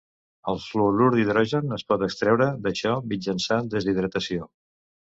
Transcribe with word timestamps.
El 0.53 0.61
fluorur 0.63 1.09
d'hidrogen 1.15 1.77
es 1.79 1.85
pot 1.93 2.07
extreure 2.09 2.49
d'això 2.65 2.97
mitjançant 3.15 3.73
deshidratació. 3.79 4.53